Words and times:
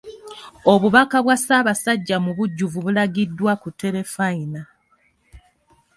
Obubaka 0.73 1.17
bwa 1.25 1.35
Ssaabasajja 1.39 2.15
mu 2.25 2.31
bujjuvu 2.37 2.77
bulagiddwa 2.85 3.51
ku 3.61 3.69
Terefayina. 3.81 4.61